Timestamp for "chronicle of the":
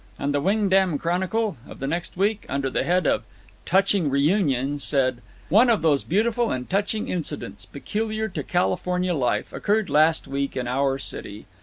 0.97-1.85